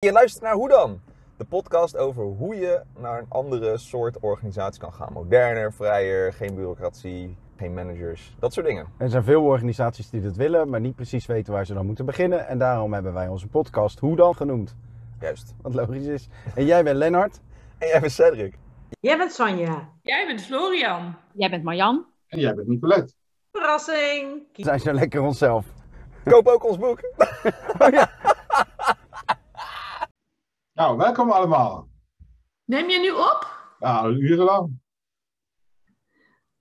[0.00, 1.00] Je luistert naar Hoe dan?
[1.36, 5.12] De podcast over hoe je naar een andere soort organisatie kan gaan.
[5.12, 8.86] Moderner, vrijer, geen bureaucratie, geen managers, dat soort dingen.
[8.98, 12.06] Er zijn veel organisaties die dat willen, maar niet precies weten waar ze dan moeten
[12.06, 12.46] beginnen.
[12.46, 14.76] En daarom hebben wij onze podcast Hoe dan genoemd.
[15.20, 15.54] Juist.
[15.62, 16.28] Wat logisch is.
[16.54, 17.40] En jij bent Lennart.
[17.78, 18.58] En jij bent Cedric.
[19.00, 19.88] Jij bent Sanja.
[20.02, 21.14] Jij bent Florian.
[21.32, 22.06] Jij bent Marjan.
[22.26, 23.12] En jij bent Nicolette.
[23.52, 24.42] Verrassing.
[24.52, 25.66] We zijn zo lekker onszelf.
[26.24, 27.00] Koop ook ons boek.
[30.78, 31.88] Nou, welkom allemaal.
[32.64, 33.72] Neem je nu op?
[33.78, 34.80] Ja, al urenlang.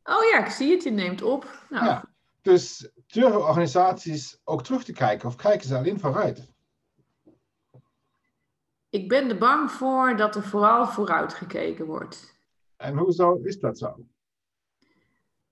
[0.04, 0.84] Oh ja, ik zie het.
[0.84, 1.66] Je neemt op.
[1.70, 2.04] Nou, Ja.
[2.42, 6.52] Dus durven organisaties ook terug te kijken of kijken ze alleen vooruit?
[8.90, 12.40] ik ben er bang voor dat er vooral vooruit gekeken wordt.
[12.78, 14.06] En hoezo is dat zo?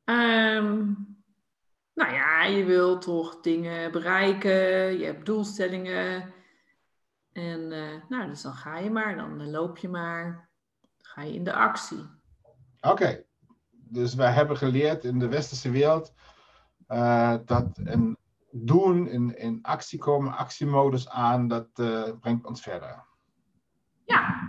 [0.04, 0.94] Ehm,
[1.94, 4.98] nou ja, je wil toch dingen bereiken.
[4.98, 6.34] Je hebt doelstellingen.
[7.36, 9.16] En eh, nou, dus dan ga je maar.
[9.16, 10.50] Dan eh, loop je maar.
[10.82, 12.10] Dan ga je in de actie.
[12.82, 13.24] Oké,
[13.70, 16.14] dus wij hebben geleerd in de westerse wereld
[16.88, 18.18] eh, dat een
[18.52, 21.74] doen, in, in actie komen, actiemodus aan, dat
[22.20, 23.06] brengt ons verder.
[24.06, 24.48] Ja.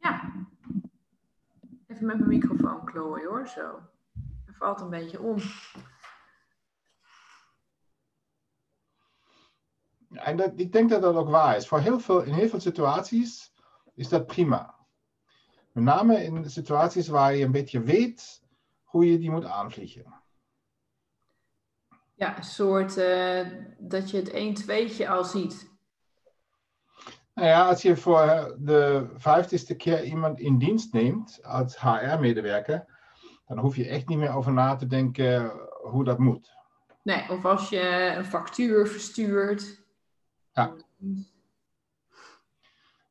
[0.00, 0.32] Ja.
[1.86, 3.80] Even met mijn microfoon klooien hoor, zo.
[4.44, 5.36] Het valt een beetje om.
[10.18, 11.68] En dat, ik denk dat dat ook waar is.
[11.68, 13.52] Voor heel veel, in heel veel situaties
[13.94, 14.74] is dat prima.
[15.72, 18.42] Met name in situaties waar je een beetje weet
[18.82, 20.22] hoe je die moet aanvliegen.
[22.14, 23.46] Ja, een soort eh,
[23.78, 25.70] dat je het 1 2 al ziet.
[27.34, 32.84] Nou ja, als je voor de vijftigste keer iemand in dienst neemt als HR-medewerker,
[33.46, 35.52] dan hoef je echt niet meer over na te denken
[35.82, 36.56] hoe dat moet.
[37.02, 39.86] Nee, of als je een factuur verstuurt.
[40.58, 40.74] Ja.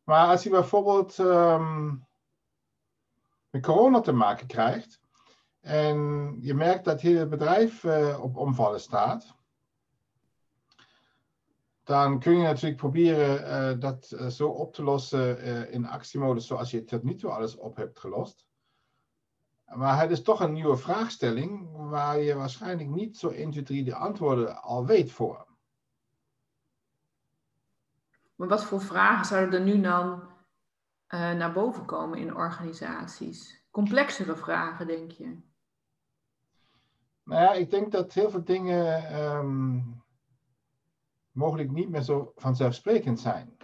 [0.03, 1.95] Maar als je bijvoorbeeld ehm,
[3.49, 4.99] met corona te maken krijgt
[5.59, 5.97] en
[6.41, 9.35] je merkt dat het hele bedrijf eh, op omvallen staat,
[11.83, 15.41] dan kun je natuurlijk proberen eh, dat eh, zo op te lossen
[15.71, 18.45] in actiemodus zoals je tot nu toe alles op hebt gelost.
[19.65, 23.83] Maar het is toch een nieuwe vraagstelling waar je waarschijnlijk niet zo 1, 2, 3
[23.83, 25.46] de antwoorden al weet voor.
[28.37, 30.23] Maar wat voor vragen zouden er nu dan
[31.07, 33.65] eh, naar boven komen in organisaties?
[33.71, 35.37] Complexere vragen, denk je?
[37.23, 39.79] Nou ja, ik denk dat heel veel dingen ehm,
[41.31, 43.57] mogelijk niet meer zo vanzelfsprekend zijn.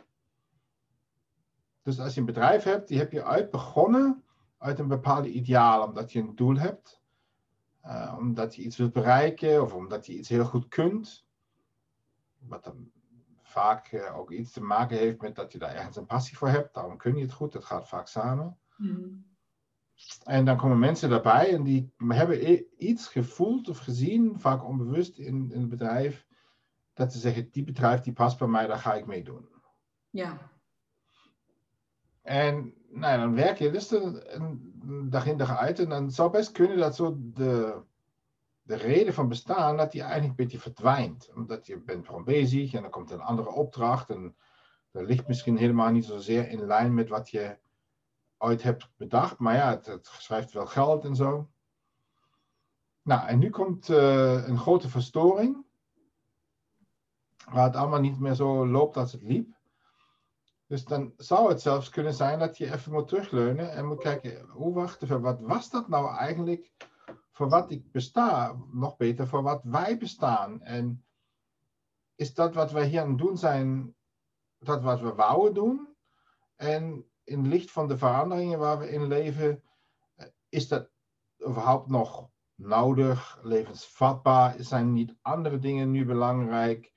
[1.81, 4.23] Dus als je een bedrijf hebt, die heb je uit begonnen
[4.57, 7.01] uit een bepaalde ideaal, omdat je een doel hebt,
[7.81, 11.25] eh, omdat je iets wilt bereiken of omdat je iets heel goed kunt.
[12.39, 12.91] Wat dan
[13.53, 16.47] vaak eh, ook iets te maken heeft met dat je daar ergens een passie voor
[16.47, 16.73] hebt.
[16.73, 18.57] Daarom kun je het goed, dat gaat vaak samen.
[20.23, 25.51] En dan komen mensen daarbij en die hebben iets gevoeld of gezien, vaak onbewust in,
[25.51, 26.27] in het bedrijf,
[26.93, 29.49] dat ze zeggen, die bedrijf die past bij mij, daar ga ik mee doen.
[30.09, 30.51] Ja.
[32.21, 36.31] En nou, ja, dan werk je dus een dag in dag uit en dan zou
[36.31, 37.81] best kunnen dat zo de,
[38.63, 41.31] de reden van bestaan, dat die eigenlijk een beetje verdwijnt.
[41.35, 44.35] Omdat je bent gewoon bezig en dan komt een andere opdracht en
[44.91, 47.57] dat ligt misschien helemaal niet zozeer in lijn met wat je
[48.37, 49.39] ooit hebt bedacht.
[49.39, 51.49] Maar ja, het, schrijft wel geld en zo.
[53.01, 55.65] Nou, en nu komt eh, een grote verstoring.
[57.51, 59.55] Waar het allemaal niet meer zo loopt als het liep.
[60.67, 64.45] Dus dan zou het zelfs kunnen zijn dat je even moet terugleunen en moet kijken,
[64.49, 66.71] hoe wacht even, wat was dat nou eigenlijk
[67.33, 68.55] voor wat ik besta?
[68.71, 70.61] Nog beter, voor wat wij bestaan.
[70.61, 71.05] En
[72.15, 73.95] is dat wat wij hier aan het doen zijn,
[74.59, 75.95] dat wat we wouden doen?
[76.55, 79.63] En in licht van de veranderingen waar we in leven,
[80.15, 80.89] eh, is dat
[81.47, 84.55] überhaupt nog nodig, levensvatbaar?
[84.57, 86.93] Zijn niet andere dingen nu belangrijk?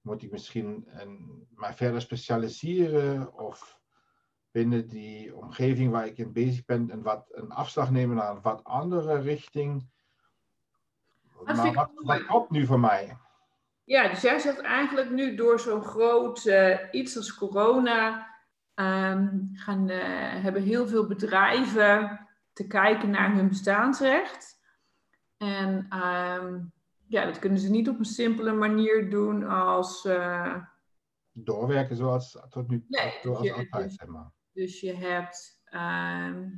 [0.00, 3.81] Moet ik misschien een, mij verder specialiseren of
[4.52, 8.42] binnen die omgeving waar ik in bezig ben een, wat, een afslag nemen naar een
[8.42, 9.90] wat andere richting?
[11.46, 13.16] Dat Maar wat, wat klopt nu voor mij?
[13.84, 18.28] Ja, dus jij zegt eigenlijk nu door zo'n groot eh, iets als corona
[18.74, 24.60] ehm, gaan, eh, hebben heel veel bedrijven te kijken naar hun bestaansrecht.
[25.36, 26.60] En ehm,
[27.06, 30.04] ja, dat kunnen ze niet op een simpele manier doen als.
[30.04, 30.56] eh,
[31.32, 34.30] Doorwerken zoals tot nu Nee, zoals je- altijd, zeg maar.
[34.52, 35.62] Dus je hebt.
[35.64, 36.50] ehm,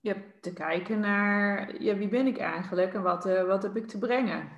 [0.00, 3.76] je hebt te kijken naar ja, wie ben ik eigenlijk en wat, eh, wat heb
[3.76, 4.48] ik te brengen.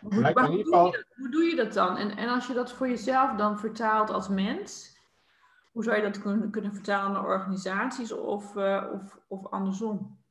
[0.00, 1.96] Hoe, doe dat, hoe doe je dat dan?
[1.96, 4.96] En, en als je dat voor jezelf dan vertaalt als mens,
[5.72, 10.21] hoe zou je dat kunnen, kunnen vertalen naar organisaties of, eh, of, of andersom?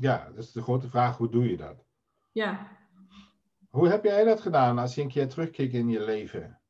[0.00, 1.84] Ja, dat is de grote vraag, hoe doe je dat?
[2.32, 2.76] Ja.
[3.70, 6.60] Hoe heb jij dat gedaan als je een keer terugkijkt in je leven?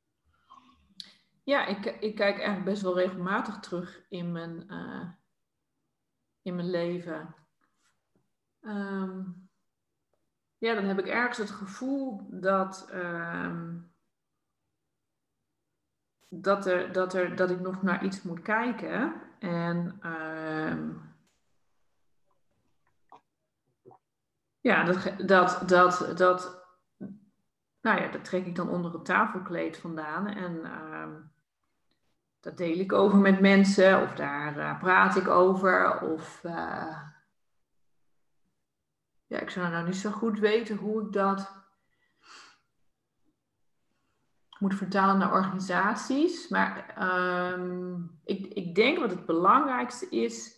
[1.45, 5.09] Ja, ik, ik kijk eigenlijk best wel regelmatig terug in mijn, eh,
[6.43, 7.35] in mijn leven.
[8.61, 9.23] Ehm,
[10.59, 13.77] ja, dan heb ik ergens het gevoel dat, ehm,
[16.29, 19.23] dat, er, dat, er, dat ik nog naar iets moet kijken.
[19.39, 20.91] En ehm,
[24.61, 26.67] ja, dat, dat, dat, dat,
[27.81, 30.27] nou ja, dat trek ik dan onder het tafelkleed vandaan.
[30.27, 31.13] En ehm,
[32.41, 36.01] dat deel ik over met mensen, of daar eh, praat ik over.
[36.01, 37.03] Of eh,
[39.27, 41.57] ja, ik zou nou niet zo goed weten hoe ik dat
[44.59, 46.49] moet vertalen naar organisaties.
[46.49, 47.95] Maar ehm,
[48.25, 50.58] ik, ik denk wat het belangrijkste is,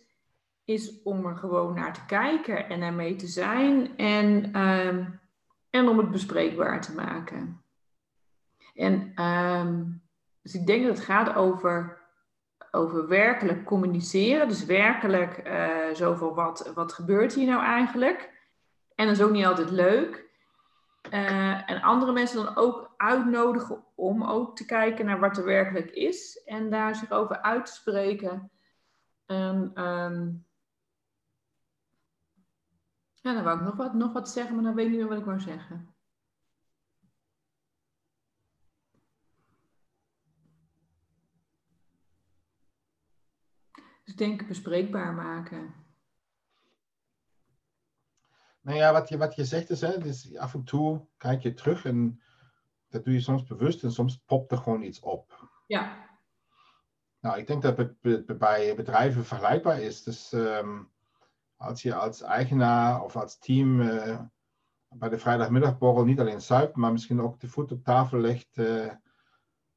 [0.65, 3.97] is om er gewoon naar te kijken en ermee te zijn.
[3.97, 5.05] En, ehm,
[5.69, 7.63] en om het bespreekbaar te maken.
[8.75, 9.83] En ehm,
[10.41, 12.01] dus ik denk dat het gaat over,
[12.71, 14.47] over werkelijk communiceren.
[14.47, 18.39] Dus werkelijk eh zo van wat, wat gebeurt hier nou eigenlijk?
[18.95, 20.29] En dat is ook niet altijd leuk.
[21.09, 25.91] Eh, en andere mensen dan ook uitnodigen om ook te kijken naar wat er werkelijk
[25.91, 26.43] is.
[26.45, 28.51] En daar zich over uit te spreken.
[29.25, 30.29] En, ehm,
[33.21, 35.09] ja, dan wou ik nog wat, nog wat zeggen, maar dan weet ik niet meer
[35.09, 35.95] wat ik wou zeggen.
[44.03, 45.73] Dus denk bespreekbaar maken.
[48.61, 51.53] Nou ja, wat je, wat je zegt is, hè, dus af en toe kijk je
[51.53, 52.21] terug en
[52.87, 55.49] dat doe je soms bewust en soms popt er gewoon iets op.
[55.67, 56.09] Ja,
[57.19, 58.01] Nou, ik denk dat het
[58.39, 60.03] bij bedrijven vergelijkbaar is.
[60.03, 60.83] Dus ehm,
[61.61, 64.19] als je als eigenaar of als team eh,
[64.89, 68.93] bij de vrijdagmiddagborrel niet alleen zuipt, maar misschien ook de voet op tafel legt eh,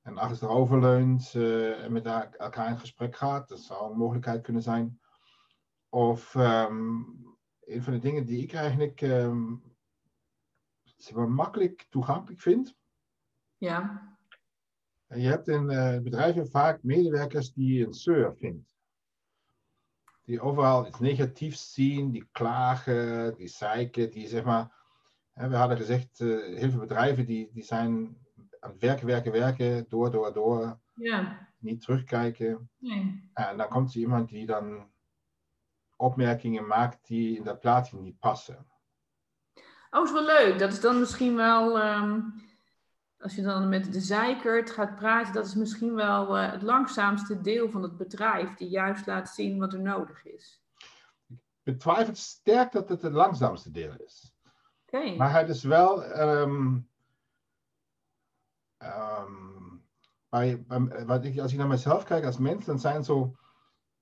[0.03, 4.63] en achterover leunt eh, en met elkaar in gesprek gaat, dat zou een mogelijkheid kunnen
[4.63, 5.01] zijn.
[5.89, 7.03] Of ehm,
[7.61, 9.01] een van de dingen die ik eigenlijk
[11.15, 12.77] maar, makkelijk toegankelijk vind,
[13.57, 14.09] ja,
[15.07, 15.67] je hebt in
[16.03, 18.74] bedrijven vaak medewerkers die een zeur vindt.
[20.25, 24.73] Die overal iets negatiefs zien, die klagen, die zeiken, die zeg maar.
[25.33, 28.17] Hè, we hadden gezegd, eh, heel veel bedrijven die, die zijn
[28.61, 31.49] aan het werken, werken, werken, door, door, door, ja.
[31.59, 32.71] niet terugkijken.
[32.79, 33.31] Nee.
[33.33, 34.91] En dan komt er iemand die dan
[35.97, 38.67] opmerkingen maakt die in dat plaatje niet passen.
[39.91, 40.59] Oh, is wel leuk.
[40.59, 42.21] Dat is dan misschien wel, ehm,
[43.25, 47.41] als je dan met de zeikert gaat praten, dat is misschien wel eh, het langzaamste
[47.41, 50.63] deel van het bedrijf, die juist laat zien wat er nodig is.
[51.29, 54.33] Ik betwijfel sterk dat het het langzaamste deel is.
[54.87, 55.17] Oké.
[55.17, 56.05] Maar het is wel.
[56.05, 56.79] ehm,
[58.77, 59.33] ehm,
[60.29, 63.37] bij, bij- wat ik, als ik naar mezelf kijk als mens, dan zijn zo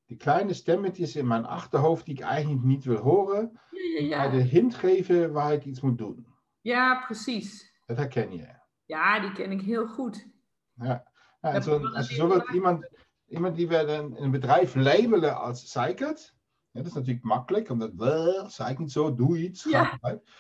[0.07, 4.31] die kleine stemmetjes in mijn achterhoofd die ik eigenlijk niet wil horen, Ja, ja, mij
[4.31, 6.27] de hint geven waar ik iets moet doen.
[6.61, 7.73] ja, precies.
[7.87, 8.61] Dat herken je.
[8.93, 10.27] Ja, die ken ik heel goed.
[10.75, 12.89] Ja, en zo, als je zo iemand,
[13.27, 16.35] iemand die we een, een bedrijf labelen als zeikert,
[16.71, 19.65] ja, dat is natuurlijk makkelijk, omdat "Wel, zeik niet zo, doe iets.
[19.65, 19.85] Ja.
[19.85, 20.31] ga eruit."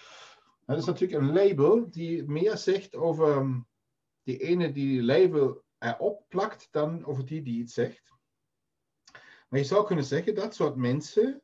[0.66, 3.60] Dat is natuurlijk een label die meer zegt over ehm,
[4.22, 8.12] die ene die die label erop plakt dan over die die iets zegt.
[9.48, 11.42] Maar je zou kunnen zeggen dat soort mensen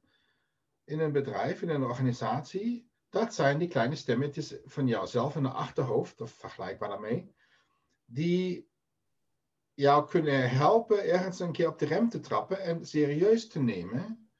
[0.85, 5.49] in een bedrijf, in een organisatie, dat zijn die kleine stemmetjes van jouzelf in de
[5.49, 7.35] achterhoofd, of vergelijkbaar daarmee,
[8.05, 8.71] die
[9.75, 14.31] jou kunnen helpen ergens een keer op de rem te trappen en serieus te nemen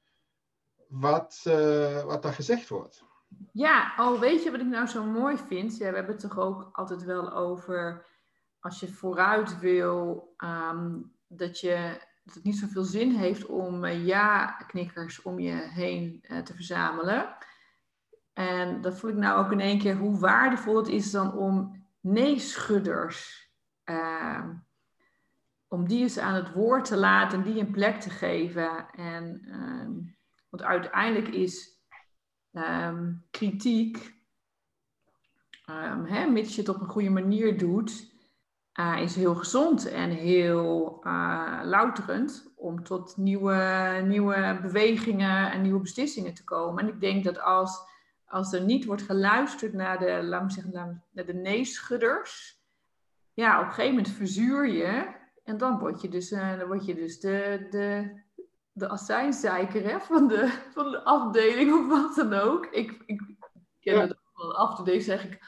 [0.87, 3.03] wat, eh, wat daar gezegd wordt.
[3.51, 5.77] Ja, oh, weet je wat ik nou zo mooi vind?
[5.77, 8.05] We hebben het toch ook altijd wel over
[8.59, 10.97] als je vooruit wil, ehm,
[11.27, 16.39] dat, je, dat het niet zoveel zin heeft om eh, ja-knikkers om je heen eh,
[16.39, 17.35] te verzamelen.
[18.39, 21.85] En dat voel ik nou ook in één keer hoe waardevol het is dan om
[21.99, 23.49] nee-schudders,
[23.83, 24.53] ehm,
[25.67, 28.89] om die eens aan het woord te laten en die een plek te geven.
[28.91, 29.91] En, ehm,
[30.49, 31.77] want uiteindelijk is
[32.53, 34.13] ehm, kritiek,
[35.65, 38.13] ehm, hè, mits je het op een goede manier doet,
[38.71, 45.81] eh, is heel gezond en heel eh, louterend om tot nieuwe, nieuwe bewegingen en nieuwe
[45.81, 46.83] beslissingen te komen.
[46.83, 47.87] En ik denk dat als,
[48.29, 50.71] als er niet wordt geluisterd naar de, laat me zeggen,
[51.11, 52.61] naar de neeschudders,
[53.33, 56.85] ja, op een gegeven moment verzuur je en dan word je dus, uh, dan word
[56.85, 58.21] je dus de, de,
[58.71, 62.65] de azijnzeiker hè, van, de, van de afdeling of wat dan ook.
[62.65, 63.21] Ik, ik
[63.79, 64.01] ken Ja.
[64.01, 65.39] het ook wel af toe zeg ik,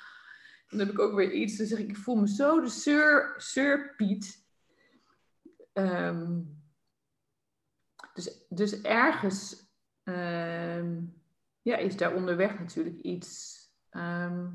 [0.68, 3.34] dan heb ik ook weer iets, dan zeg ik, ik voel me zo de Sir,
[3.38, 4.46] Sir Piet.
[5.74, 6.40] Ehm,
[8.14, 9.70] dus, dus ergens
[10.04, 10.81] ehm,
[11.62, 14.48] ja, is daar onderweg natuurlijk iets ehm,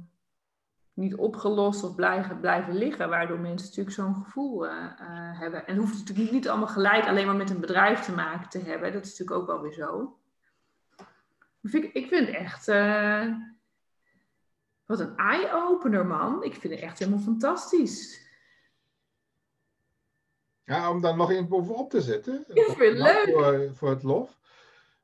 [0.92, 5.66] niet opgelost of blijven, blijven liggen, waardoor mensen natuurlijk zo'n gevoel eh, eh, hebben.
[5.66, 8.58] En hoeft het natuurlijk niet allemaal gelijk alleen maar met een bedrijf te maken te
[8.58, 8.92] hebben.
[8.92, 10.18] Dat is natuurlijk ook wel weer zo.
[11.60, 12.68] Maar vind ik, ik vind het echt.
[12.68, 13.32] eh,
[14.84, 16.42] wat een eye-opener, man.
[16.42, 18.24] Ik vind het echt helemaal fantastisch.
[20.64, 22.44] Ja, om dan nog eens bovenop te zetten.
[22.48, 23.30] Ik vind leuk.
[23.32, 24.38] Voor, voor het lof.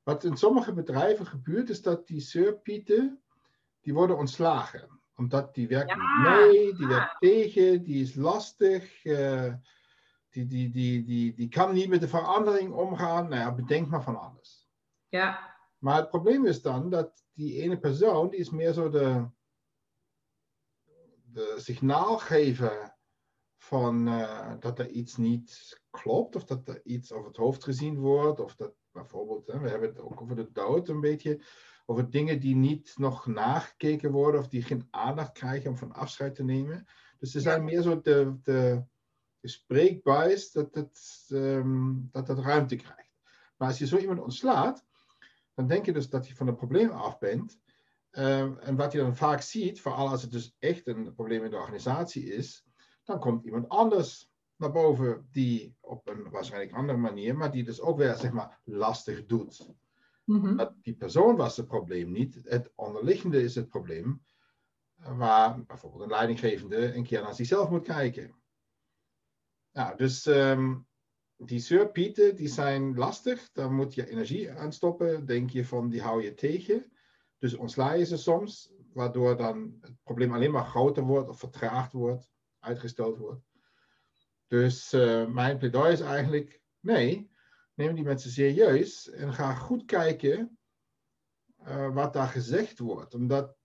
[0.02, 3.22] Wat in sommige bedrijven gebeurt, is dat die surpieten,
[3.80, 5.00] die worden ontslagen.
[5.16, 9.54] Omdat die werkt niet mee, die werkt tegen, die is lastig, eh,
[10.28, 13.28] die, die, die, die, die kan niet met de verandering omgaan.
[13.28, 14.70] Nou ja, bedenk maar van alles.
[15.08, 19.28] Ja, Maar het probleem is dan dat die ene persoon, die is meer zo de,
[21.22, 22.96] de signaalgever
[23.56, 27.98] van eh, dat er iets niet klopt, of dat er iets over het hoofd gezien
[27.98, 31.40] wordt, of dat bijvoorbeeld, hè, we hebben het ook over de dood een beetje,
[31.86, 36.34] over dingen die niet nog nagekeken worden, of die geen aandacht krijgen om van afscheid
[36.34, 36.86] te nemen.
[37.18, 38.84] Dus ze zijn meer zo de, de,
[39.40, 43.10] de spreekbuis dat het, ehm, dat het ruimte krijgt.
[43.56, 44.84] Maar als je zo iemand ontslaat,
[45.54, 47.60] dan denk je dus dat je van het probleem af bent.
[48.10, 51.50] Ehm, en wat je dan vaak ziet, vooral als het dus echt een probleem in
[51.50, 52.64] de organisatie is,
[53.04, 54.31] dan komt iemand anders
[54.62, 58.60] naar boven die op een waarschijnlijk andere manier, maar die dus ook weer zeg maar
[58.64, 59.74] lastig doet.
[60.24, 60.56] Mhm.
[60.56, 64.22] Dat die persoon was het probleem niet, het onderliggende is het probleem,
[64.96, 68.34] eh, waar bijvoorbeeld een leidinggevende een keer naar zichzelf moet kijken.
[69.72, 70.74] Nou, dus ehm,
[71.36, 73.52] die surpieten, die zijn lastig.
[73.52, 75.26] Daar moet je energie aan stoppen.
[75.26, 76.92] Denk je van, die hou je tegen.
[77.38, 81.92] Dus ontsla je ze soms, waardoor dan het probleem alleen maar groter wordt of vertraagd
[81.92, 83.51] wordt, uitgesteld wordt.
[84.52, 87.30] Dus eh, mijn pleidooi is eigenlijk, nee,
[87.74, 90.58] neem die mensen serieus en ga goed kijken
[91.56, 93.14] eh, wat daar gezegd wordt.
[93.14, 93.56] Omdat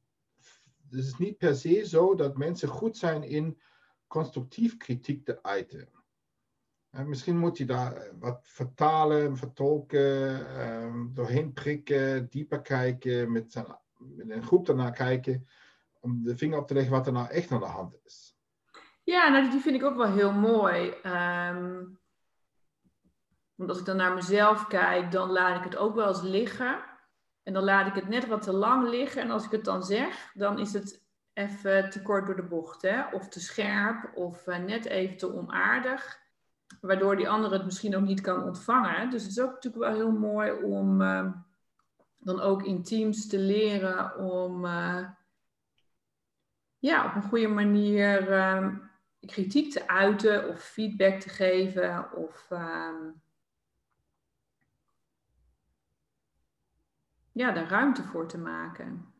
[0.89, 3.61] het is niet per se zo dat mensen goed zijn in
[4.07, 5.89] constructief kritiek te uiten.
[6.89, 13.65] Misschien moet je daar eh, wat vertalen, vertolken, ehm, doorheen prikken, dieper kijken, met, zijn,
[13.97, 15.47] met een groep daarnaar kijken,
[15.99, 18.36] om de vinger op te leggen wat er nou echt aan de hand is.
[19.07, 20.89] Ja, nou, die vind ik ook wel heel mooi.
[20.89, 21.85] Ehm,
[23.55, 26.83] want als ik dan naar mezelf kijk, dan laat ik het ook wel eens liggen.
[27.43, 29.21] En dan laat ik het net wat te lang liggen.
[29.21, 32.81] En als ik het dan zeg, dan is het even te kort door de bocht.
[32.81, 33.05] Hè?
[33.13, 36.19] Of te scherp, of eh, net even te onaardig.
[36.81, 39.09] Waardoor die ander het misschien ook niet kan ontvangen.
[39.09, 41.31] Dus het is ook natuurlijk wel heel mooi om ehm,
[42.17, 45.09] dan ook in teams te leren om eh,
[46.77, 48.85] ja, op een goede manier ehm,
[49.25, 53.09] kritiek te uiten of feedback te geven of ehm,
[57.31, 59.13] ja, daar ruimte voor te maken.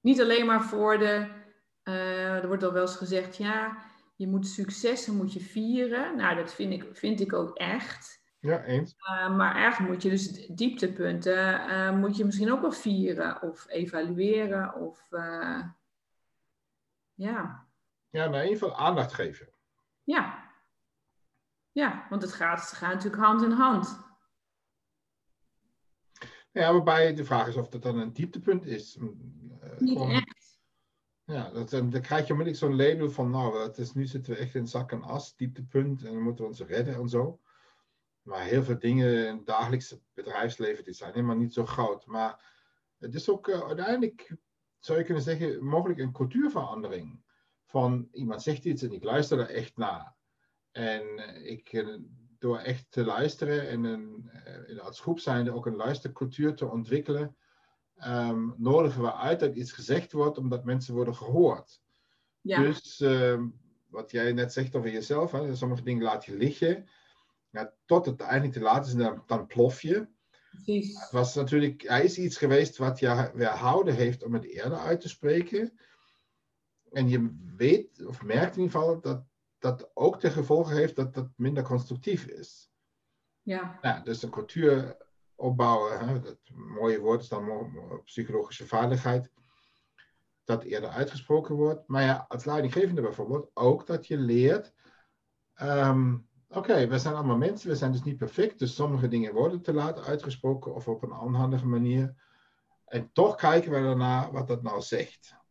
[0.00, 1.28] Niet alleen maar voor de,
[1.82, 3.76] eh, er wordt al wel eens gezegd, ja,
[4.16, 6.16] je moet successen moet je vieren.
[6.16, 8.24] Nou, dat vind ik, vind ik ook echt.
[8.40, 8.94] Ja, eens.
[8.98, 13.68] Uh, maar eigenlijk moet je dus dieptepunten, uh, moet je misschien ook wel vieren of
[13.68, 15.08] evalueren of
[17.14, 17.65] ja.
[18.16, 19.48] Ja, maar in ieder geval aandacht geven.
[20.04, 20.50] Ja.
[21.72, 24.00] Ja, want het gaat, het gaat natuurlijk hand in hand.
[26.52, 28.96] Ja, waarbij de vraag is of dat dan een dieptepunt is.
[28.96, 29.08] Uh,
[29.78, 30.60] Niet gewoon, echt.
[31.24, 34.38] Ja, dat, dan krijg je onmiddellijk zo'n label van, nou, het is, nu zitten we
[34.38, 37.40] echt in zak en as, dieptepunt, en dan moeten we ons redden en zo.
[38.22, 42.06] Maar heel veel dingen in het dagelijkse bedrijfsleven, die zijn helemaal niet zo groot.
[42.06, 42.44] Maar
[42.98, 44.36] het is ook uh, uiteindelijk,
[44.78, 47.24] zou je kunnen zeggen, mogelijk een cultuurverandering.
[47.66, 50.14] Van iemand zegt iets en ik luister er echt naar.
[50.70, 51.02] En
[51.44, 51.98] ik, uh,
[52.38, 54.30] door echt te luisteren en een,
[54.68, 57.36] uh, als groep zijnde ook een luistercultuur te ontwikkelen,
[58.06, 61.80] um, nodigen we uit dat iets gezegd wordt omdat mensen worden gehoord.
[62.40, 62.62] Ja.
[62.62, 66.88] Dus um, wat jij net zegt over jezelf, hè, sommige dingen laat je liggen.
[67.50, 70.08] Ja, tot het eindelijk te laat is, dan, dan plof je.
[70.50, 71.00] Precies.
[71.00, 75.00] Het was natuurlijk, er is iets geweest wat je weerhouden heeft om het eerder uit
[75.00, 75.78] te spreken.
[76.96, 79.24] En je weet, of merkt in ieder geval, dat
[79.58, 82.70] dat ook ten gevolge heeft dat dat minder constructief is.
[83.42, 84.96] Ja, Ja, dus een cultuur
[85.34, 87.70] opbouwen, hè, dat mooie woord is dan
[88.04, 89.30] psychologische vaardigheid,
[90.44, 91.88] dat eerder uitgesproken wordt.
[91.88, 94.74] Maar ja, als leidinggevende bijvoorbeeld ook dat je leert,
[95.54, 96.16] ehm,
[96.48, 99.72] oké, we zijn allemaal mensen, we zijn dus niet perfect, dus sommige dingen worden te
[99.72, 102.14] laat uitgesproken of op een onhandige manier.
[102.84, 105.44] En toch kijken we daarna wat dat nou zegt.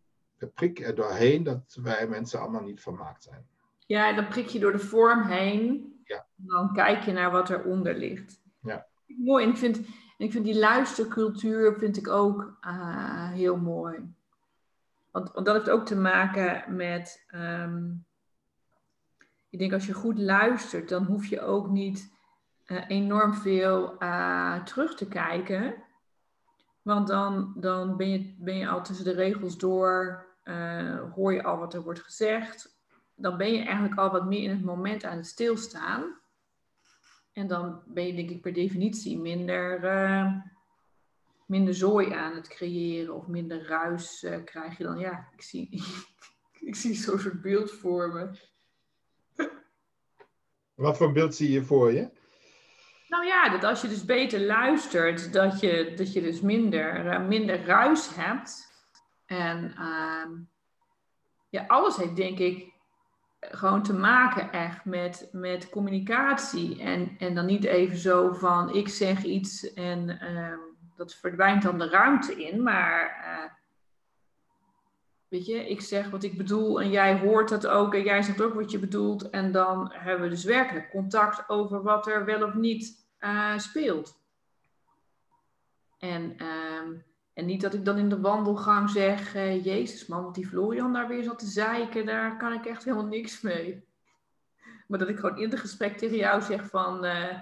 [0.54, 3.48] Prikken er doorheen dat wij mensen allemaal niet vermaakt zijn.
[3.86, 5.94] ja dan prik je door de vorm heen.
[6.04, 6.16] Ja.
[6.16, 8.42] En dan kijk je naar wat eronder ligt.
[8.62, 8.88] Ja.
[9.06, 9.44] Mooi.
[9.44, 14.14] En ik vind, en ik vind die luistercultuur vind ik ook ah, heel mooi.
[15.12, 17.26] Want, want dat heeft ook te maken met.
[17.28, 17.92] ehm,
[19.50, 22.14] ik denk als je goed luistert, dan hoef je ook niet
[22.66, 25.76] eh, enorm veel eh, terug te kijken.
[26.86, 31.44] Want dan, dan ben, je, ben je al tussen de regels door, eh, hoor je
[31.44, 32.78] al wat er wordt gezegd.
[33.16, 36.20] Dan ben je eigenlijk al wat meer in het moment aan het stilstaan.
[37.32, 40.34] En dan ben je denk ik per definitie minder, eh,
[41.46, 45.00] minder zooi aan het creëren of minder ruis eh, krijg je dan.
[45.00, 45.84] Ja, ik zie,
[46.70, 48.30] ik zie zo'n soort beeld voor me.
[50.74, 52.10] Wat voor beeld zie je voor je?
[53.08, 57.20] Nou ja, dat als je dus beter luistert, dat je, dat je dus minder, eh,
[57.20, 58.74] minder ruis hebt.
[59.26, 60.32] En ehm,
[61.50, 62.74] ja, alles heeft denk ik
[63.40, 66.82] gewoon te maken echt met, met communicatie.
[66.82, 70.60] En, en dan niet even zo van ik zeg iets en ehm,
[70.96, 72.64] dat verdwijnt dan de ruimte in.
[72.64, 73.52] Maar eh,
[75.44, 78.54] je, ik zeg wat ik bedoel en jij hoort dat ook en jij zegt ook
[78.54, 79.30] wat je bedoelt.
[79.30, 84.20] En dan hebben we dus werkelijk contact over wat er wel of niet eh, speelt.
[86.00, 86.94] En, ehm,
[87.34, 90.94] en niet dat ik dan in de wandelgang zeg, eh, Jezus man, wat die Florian
[90.94, 93.84] daar weer zat te zeiken, daar kan ik echt helemaal niks mee.
[94.88, 97.40] Maar dat ik gewoon in het gesprek tegen jou zeg van, eh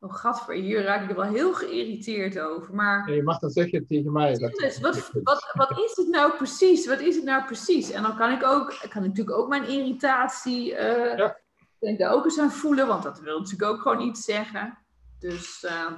[0.00, 2.74] oh gadver, hier raak ik er wel heel geïrriteerd over.
[2.74, 4.38] Maar je mag dan zeggen tegen mij.
[4.38, 6.86] Dat, dus, wat, wat, wat is het nou precies?
[6.86, 7.90] Wat is het nou precies?
[7.90, 11.38] En dan kan ik ook, ik kan natuurlijk ook mijn irritatie Ja.
[11.78, 14.78] denk daar ook eens aan voelen, want dat wil natuurlijk ook gewoon iets zeggen.
[15.18, 15.92] Dus eh,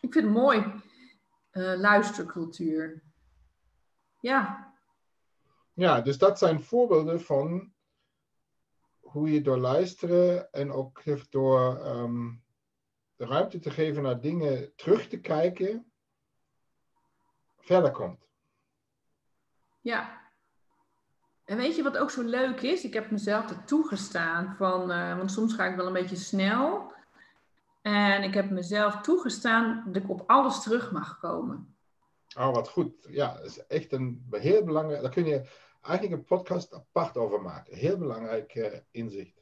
[0.00, 0.64] ik vind het mooi.
[1.50, 3.02] Eh, luistercultuur.
[4.20, 4.72] Ja,
[5.72, 7.72] Ja, dus dat zijn voorbeelden van
[9.00, 12.32] hoe je door luisteren en ook door ehm,
[13.16, 15.92] de ruimte te geven naar dingen terug te kijken,
[17.58, 18.28] verder komt.
[19.80, 20.24] ja.
[21.44, 22.84] En weet je wat ook zo leuk is?
[22.84, 26.92] Ik heb mezelf er toegestaan van, eh, want soms ga ik wel een beetje snel.
[27.82, 31.76] En ik heb mezelf toegestaan dat ik op alles terug mag komen.
[32.38, 33.06] Oh, wat goed.
[33.08, 35.02] Ja, dat is echt een heel belangrijk.
[35.02, 35.48] Daar kun je
[35.80, 37.76] eigenlijk een podcast apart over maken.
[37.76, 39.35] Heel belangrijk eh, inzicht.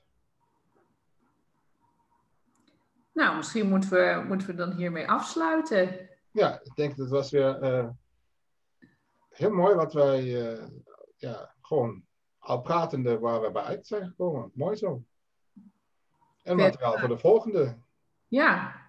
[3.15, 6.09] Nou, misschien moeten we, moeten we dan hiermee afsluiten.
[6.31, 7.89] Ja, ik denk dat was weer eh,
[9.29, 10.69] heel mooi wat wij eh,
[11.17, 12.05] ja, gewoon
[12.39, 14.51] al pratende waar we bij uit zijn gekomen.
[14.55, 15.03] Mooi zo.
[16.43, 17.77] En materiaal voor de volgende.
[18.29, 18.83] Ja,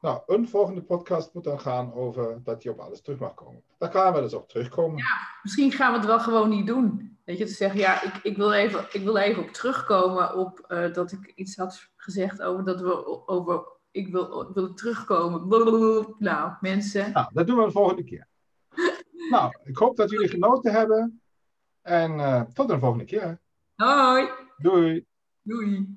[0.00, 3.62] Nou, een volgende podcast moet dan gaan over dat je op alles terug mag komen.
[3.78, 5.04] Daar gaan we dus op terugkomen.
[5.42, 7.17] misschien gaan we het wel gewoon niet doen.
[7.28, 10.60] Weet je, te zeggen, ja, ik, ik, wil, even, ik wil even op terugkomen op
[10.60, 15.48] eh, dat ik iets had gezegd over dat we over, ik wil, ik wil terugkomen.
[15.48, 16.14] Blablabla.
[16.18, 18.28] Nou, mensen, Nou, dat doen we de volgende keer.
[19.30, 21.22] nou, ik hoop dat jullie genoten hebben.
[21.82, 23.40] En eh, tot de volgende keer.
[23.74, 25.06] hoi, Doei.
[25.42, 25.96] doei.